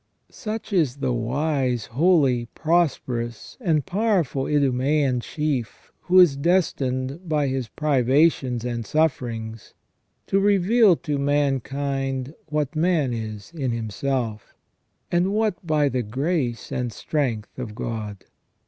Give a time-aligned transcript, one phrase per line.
[0.31, 7.67] Such is the wise, holy, prosperous, and powerful Idumean chief, who is destined, by his
[7.67, 9.73] privations and suflFerings,
[10.25, 14.55] to reveal to mankind what man is in himself,
[15.11, 18.25] and what by the grace and strength of God.